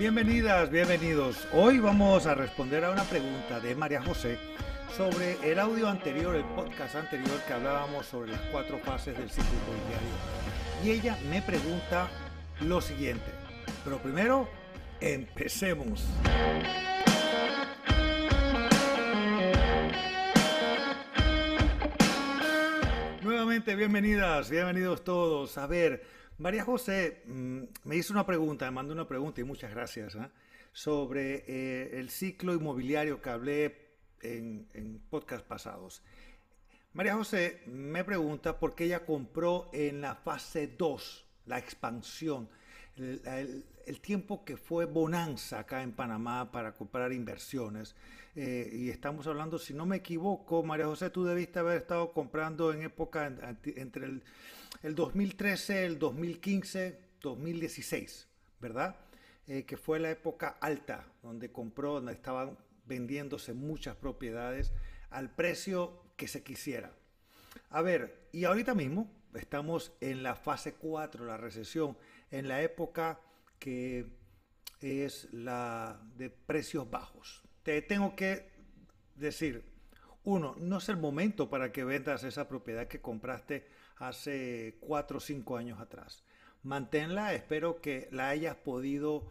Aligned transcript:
Bienvenidas, 0.00 0.70
bienvenidos. 0.70 1.46
Hoy 1.52 1.78
vamos 1.78 2.24
a 2.24 2.34
responder 2.34 2.86
a 2.86 2.90
una 2.90 3.04
pregunta 3.04 3.60
de 3.60 3.74
María 3.74 4.02
José 4.02 4.38
sobre 4.96 5.36
el 5.42 5.58
audio 5.58 5.90
anterior, 5.90 6.34
el 6.34 6.44
podcast 6.56 6.94
anterior 6.94 7.38
que 7.46 7.52
hablábamos 7.52 8.06
sobre 8.06 8.32
las 8.32 8.40
cuatro 8.50 8.78
fases 8.78 9.14
del 9.18 9.28
ciclo 9.28 9.50
inmobiliario. 9.50 10.08
Y 10.82 10.90
ella 10.92 11.18
me 11.28 11.42
pregunta 11.42 12.08
lo 12.62 12.80
siguiente. 12.80 13.30
Pero 13.84 13.98
primero, 13.98 14.48
empecemos. 15.02 16.02
Nuevamente, 23.20 23.76
bienvenidas, 23.76 24.48
bienvenidos 24.48 25.04
todos. 25.04 25.58
A 25.58 25.66
ver, 25.66 26.02
María 26.40 26.64
José 26.64 27.22
mm, 27.26 27.64
me 27.84 27.96
hizo 27.96 28.14
una 28.14 28.24
pregunta, 28.24 28.64
me 28.64 28.70
mandó 28.70 28.94
una 28.94 29.06
pregunta 29.06 29.42
y 29.42 29.44
muchas 29.44 29.72
gracias, 29.72 30.14
¿eh? 30.14 30.26
sobre 30.72 31.44
eh, 31.46 31.98
el 31.98 32.08
ciclo 32.08 32.54
inmobiliario 32.54 33.20
que 33.20 33.28
hablé 33.28 33.88
en, 34.22 34.66
en 34.72 35.00
podcast 35.10 35.44
pasados. 35.44 36.02
María 36.94 37.14
José 37.14 37.60
me 37.66 38.04
pregunta 38.04 38.58
por 38.58 38.74
qué 38.74 38.84
ella 38.84 39.04
compró 39.04 39.68
en 39.74 40.00
la 40.00 40.14
fase 40.14 40.66
2, 40.66 41.26
la 41.44 41.58
expansión, 41.58 42.48
el, 43.00 43.64
el, 43.86 44.00
tiempo 44.00 44.44
que 44.44 44.56
fue 44.56 44.84
bonanza 44.84 45.60
acá 45.60 45.82
en 45.82 45.92
Panamá 45.92 46.52
para 46.52 46.74
comprar 46.74 47.12
inversiones. 47.12 47.94
Eh, 48.36 48.70
y 48.72 48.90
estamos 48.90 49.26
hablando, 49.26 49.58
si 49.58 49.74
no 49.74 49.86
me 49.86 49.96
equivoco, 49.96 50.62
María 50.62 50.86
José, 50.86 51.10
tú 51.10 51.24
debiste 51.24 51.58
haber 51.58 51.78
estado 51.78 52.12
comprando 52.12 52.72
en 52.72 52.82
época 52.82 53.26
entre 53.76 54.06
el 54.06 54.22
el 54.82 54.94
2013, 54.94 55.84
el 55.84 55.98
2015, 55.98 56.98
2016, 57.20 58.28
¿verdad? 58.60 58.96
Eh, 59.46 59.64
que 59.64 59.76
fue 59.76 59.98
la 60.00 60.10
época 60.10 60.56
alta, 60.60 61.06
donde 61.22 61.50
compró, 61.50 61.94
donde 61.94 62.12
estaban 62.12 62.56
vendiéndose 62.86 63.52
muchas 63.52 63.96
propiedades 63.96 64.72
al 65.10 65.34
precio 65.34 66.02
que 66.16 66.28
se 66.28 66.42
quisiera. 66.42 66.92
A 67.70 67.82
ver, 67.82 68.28
y 68.32 68.44
ahorita 68.44 68.74
mismo 68.74 69.10
estamos 69.34 69.92
en 70.00 70.22
la 70.22 70.34
fase 70.34 70.74
4, 70.74 71.24
la 71.24 71.36
recesión, 71.36 71.96
en 72.30 72.48
la 72.48 72.62
época 72.62 73.20
que 73.58 74.06
es 74.80 75.28
la 75.32 76.00
de 76.16 76.30
precios 76.30 76.90
bajos. 76.90 77.42
Te 77.62 77.82
tengo 77.82 78.16
que 78.16 78.50
decir, 79.14 79.64
uno, 80.24 80.54
no 80.58 80.78
es 80.78 80.88
el 80.88 80.96
momento 80.96 81.48
para 81.48 81.72
que 81.72 81.84
vendas 81.84 82.24
esa 82.24 82.48
propiedad 82.48 82.88
que 82.88 83.00
compraste 83.00 83.66
hace 83.96 84.78
cuatro 84.80 85.18
o 85.18 85.20
cinco 85.20 85.56
años 85.56 85.80
atrás. 85.80 86.24
Manténla, 86.62 87.34
espero 87.34 87.80
que 87.80 88.08
la 88.12 88.28
hayas 88.28 88.56
podido 88.56 89.30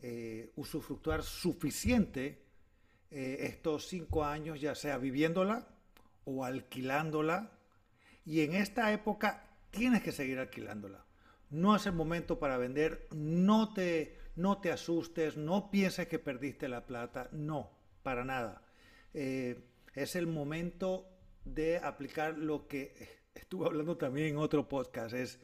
eh, 0.00 0.52
usufructuar 0.56 1.22
suficiente 1.22 2.44
eh, 3.10 3.38
estos 3.40 3.88
cinco 3.88 4.24
años, 4.24 4.60
ya 4.60 4.74
sea 4.74 4.98
viviéndola 4.98 5.66
o 6.24 6.44
alquilándola. 6.44 7.57
Y 8.28 8.42
en 8.42 8.52
esta 8.52 8.92
época 8.92 9.42
tienes 9.70 10.02
que 10.02 10.12
seguir 10.12 10.38
alquilándola. 10.38 11.02
No 11.48 11.74
es 11.74 11.86
el 11.86 11.94
momento 11.94 12.38
para 12.38 12.58
vender, 12.58 13.08
no 13.10 13.72
te, 13.72 14.18
no 14.36 14.60
te 14.60 14.70
asustes, 14.70 15.38
no 15.38 15.70
pienses 15.70 16.08
que 16.08 16.18
perdiste 16.18 16.68
la 16.68 16.84
plata, 16.84 17.30
no, 17.32 17.70
para 18.02 18.26
nada. 18.26 18.60
Eh, 19.14 19.64
es 19.94 20.14
el 20.14 20.26
momento 20.26 21.08
de 21.46 21.78
aplicar 21.78 22.36
lo 22.36 22.68
que 22.68 22.94
estuve 23.34 23.64
hablando 23.64 23.96
también 23.96 24.26
en 24.26 24.36
otro 24.36 24.68
podcast, 24.68 25.14
es 25.14 25.40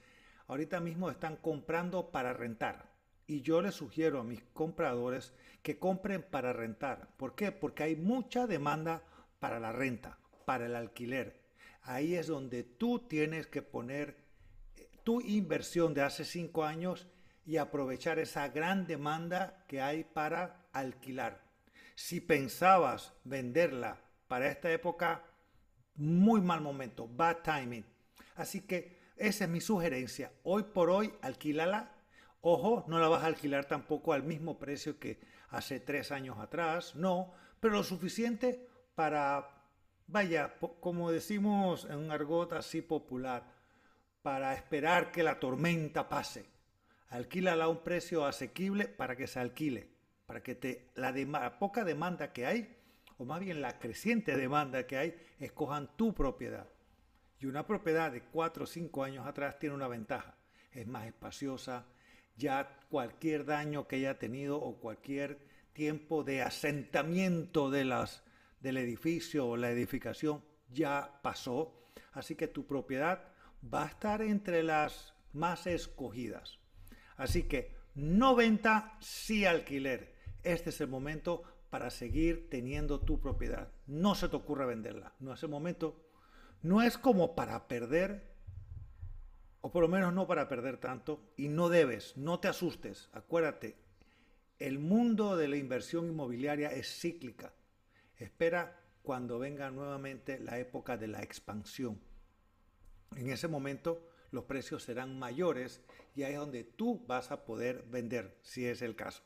ahorita 0.48 0.78
mismo 0.80 1.08
están 1.08 1.36
comprando 1.36 2.10
para 2.10 2.34
rentar. 2.34 2.92
Y 3.26 3.40
yo 3.40 3.62
les 3.62 3.76
sugiero 3.76 4.20
a 4.20 4.24
mis 4.24 4.42
compradores 4.52 5.32
que 5.62 5.78
compren 5.78 6.22
para 6.22 6.52
rentar. 6.52 7.08
¿Por 7.16 7.34
qué? 7.34 7.50
Porque 7.50 7.84
hay 7.84 7.96
mucha 7.96 8.46
demanda 8.46 9.02
para 9.40 9.58
la 9.58 9.72
renta, 9.72 10.18
para 10.44 10.66
el 10.66 10.76
alquiler. 10.76 11.43
Ahí 11.84 12.14
es 12.14 12.26
donde 12.26 12.64
tú 12.64 13.06
tienes 13.08 13.46
que 13.46 13.62
poner 13.62 14.16
eh, 14.76 14.88
tu 15.04 15.20
inversión 15.20 15.94
de 15.94 16.02
hace 16.02 16.24
cinco 16.24 16.64
años 16.64 17.06
y 17.46 17.58
aprovechar 17.58 18.18
esa 18.18 18.48
gran 18.48 18.86
demanda 18.86 19.64
que 19.68 19.80
hay 19.80 20.04
para 20.04 20.66
alquilar. 20.72 21.42
Si 21.94 22.20
pensabas 22.20 23.12
venderla 23.24 24.00
para 24.26 24.48
esta 24.48 24.72
época, 24.72 25.22
muy 25.96 26.40
mal 26.40 26.60
momento, 26.60 27.06
bad 27.06 27.38
timing. 27.42 27.84
Así 28.36 28.62
que 28.62 28.98
esa 29.16 29.44
es 29.44 29.50
mi 29.50 29.60
sugerencia. 29.60 30.32
Hoy 30.42 30.64
por 30.64 30.90
hoy, 30.90 31.12
alquílala. 31.22 31.92
Ojo, 32.40 32.84
no 32.88 32.98
la 32.98 33.08
vas 33.08 33.22
a 33.22 33.26
alquilar 33.26 33.66
tampoco 33.66 34.12
al 34.12 34.22
mismo 34.22 34.58
precio 34.58 34.98
que 34.98 35.20
hace 35.50 35.80
tres 35.80 36.10
años 36.10 36.38
atrás, 36.38 36.94
no, 36.94 37.32
pero 37.60 37.74
lo 37.74 37.84
suficiente 37.84 38.68
para, 38.94 39.48
vaya, 40.06 40.54
como 40.80 41.10
decimos 41.10 41.84
en 41.84 41.96
un 41.96 42.10
argot 42.10 42.52
así 42.52 42.82
popular, 42.82 43.52
para 44.22 44.54
esperar 44.54 45.12
que 45.12 45.22
la 45.22 45.38
tormenta 45.38 46.08
pase. 46.08 46.46
Alquílala 47.10 47.64
a 47.64 47.68
un 47.68 47.82
precio 47.82 48.24
asequible 48.24 48.88
para 48.88 49.16
que 49.16 49.26
se 49.26 49.38
alquile, 49.38 49.90
para 50.26 50.42
que 50.42 50.54
te, 50.54 50.90
la, 50.94 51.58
poca 51.58 51.84
demanda 51.84 52.32
que 52.32 52.46
hay, 52.46 52.76
o 53.18 53.24
más 53.24 53.40
bien 53.40 53.60
la 53.60 53.78
creciente 53.78 54.36
demanda 54.36 54.86
que 54.86 54.96
hay, 54.96 55.14
escojan 55.38 55.94
tu 55.96 56.14
propiedad. 56.14 56.66
Y 57.38 57.46
una 57.46 57.66
propiedad 57.66 58.10
de 58.10 58.22
4 58.22 58.64
o 58.64 58.66
5 58.66 59.04
años 59.04 59.26
atrás 59.26 59.58
tiene 59.58 59.74
una 59.74 59.88
ventaja, 59.88 60.34
es 60.72 60.86
más 60.86 61.06
espaciosa, 61.06 61.84
ya 62.36 62.78
cualquier 62.88 63.44
daño 63.44 63.86
que 63.86 63.96
haya 63.96 64.18
tenido 64.18 64.56
o 64.56 64.76
cualquier 64.80 65.38
tiempo 65.74 66.24
de 66.24 66.42
asentamiento 66.42 67.70
de 67.70 67.84
las, 67.84 68.24
del 68.64 68.78
edificio 68.78 69.46
o 69.46 69.56
la 69.58 69.70
edificación 69.70 70.42
ya 70.70 71.20
pasó, 71.22 71.84
así 72.12 72.34
que 72.34 72.48
tu 72.48 72.66
propiedad 72.66 73.28
va 73.62 73.84
a 73.84 73.88
estar 73.88 74.22
entre 74.22 74.62
las 74.62 75.12
más 75.34 75.66
escogidas. 75.66 76.58
Así 77.16 77.42
que 77.42 77.76
no 77.94 78.34
venta, 78.34 78.96
sí 79.00 79.44
alquiler. 79.44 80.14
Este 80.42 80.70
es 80.70 80.80
el 80.80 80.88
momento 80.88 81.42
para 81.68 81.90
seguir 81.90 82.48
teniendo 82.48 83.00
tu 83.00 83.20
propiedad. 83.20 83.70
No 83.86 84.14
se 84.14 84.30
te 84.30 84.36
ocurra 84.36 84.64
venderla. 84.64 85.12
No 85.20 85.34
es 85.34 85.42
el 85.42 85.50
momento 85.50 86.00
no 86.64 86.80
es 86.80 86.96
como 86.96 87.34
para 87.34 87.68
perder, 87.68 88.24
o 89.60 89.70
por 89.70 89.82
lo 89.82 89.88
menos 89.88 90.14
no 90.14 90.26
para 90.26 90.48
perder 90.48 90.78
tanto, 90.78 91.20
y 91.36 91.48
no 91.48 91.68
debes, 91.68 92.16
no 92.16 92.40
te 92.40 92.48
asustes, 92.48 93.10
acuérdate, 93.12 93.76
el 94.58 94.78
mundo 94.78 95.36
de 95.36 95.48
la 95.48 95.58
inversión 95.58 96.06
inmobiliaria 96.06 96.72
es 96.72 96.88
cíclica. 96.88 97.52
Espera 98.24 98.80
cuando 99.02 99.38
venga 99.38 99.70
nuevamente 99.70 100.38
la 100.38 100.58
época 100.58 100.96
de 100.96 101.08
la 101.08 101.22
expansión. 101.22 102.00
En 103.16 103.30
ese 103.30 103.48
momento 103.48 104.08
los 104.30 104.44
precios 104.44 104.82
serán 104.82 105.18
mayores 105.18 105.82
y 106.16 106.22
ahí 106.22 106.32
es 106.32 106.38
donde 106.38 106.64
tú 106.64 107.04
vas 107.06 107.30
a 107.30 107.44
poder 107.44 107.84
vender, 107.86 108.38
si 108.42 108.66
es 108.66 108.82
el 108.82 108.96
caso. 108.96 109.22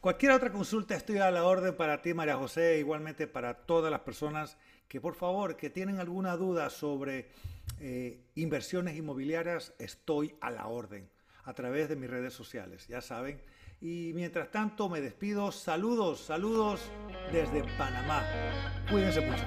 Cualquier 0.00 0.32
otra 0.32 0.50
consulta 0.50 0.96
estoy 0.96 1.18
a 1.18 1.30
la 1.30 1.44
orden 1.44 1.76
para 1.76 2.02
ti, 2.02 2.12
María 2.12 2.36
José, 2.36 2.78
igualmente 2.78 3.28
para 3.28 3.54
todas 3.54 3.90
las 3.90 4.00
personas 4.00 4.56
que 4.88 5.00
por 5.00 5.14
favor, 5.14 5.56
que 5.56 5.70
tienen 5.70 6.00
alguna 6.00 6.36
duda 6.36 6.68
sobre 6.68 7.30
eh, 7.78 8.20
inversiones 8.34 8.96
inmobiliarias, 8.96 9.74
estoy 9.78 10.34
a 10.40 10.50
la 10.50 10.66
orden 10.66 11.08
a 11.44 11.54
través 11.54 11.88
de 11.88 11.96
mis 11.96 12.10
redes 12.10 12.34
sociales, 12.34 12.88
ya 12.88 13.00
saben. 13.00 13.40
Y 13.82 14.12
mientras 14.14 14.48
tanto 14.52 14.88
me 14.88 15.00
despido. 15.00 15.50
Saludos, 15.50 16.20
saludos 16.20 16.80
desde 17.32 17.64
Panamá. 17.76 18.22
Cuídense 18.88 19.20
mucho. 19.22 19.42